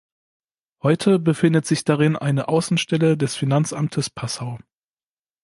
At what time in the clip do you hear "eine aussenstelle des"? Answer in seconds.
2.15-3.35